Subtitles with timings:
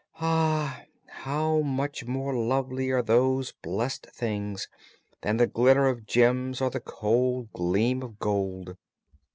[0.19, 4.67] Ah, how much more lovely are those blessed things
[5.21, 8.77] than the glitter of gems or the cold gleam of gold!"